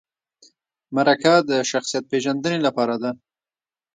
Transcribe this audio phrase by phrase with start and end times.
[0.95, 3.11] مرکه د شخصیت پیژندنې لپاره ده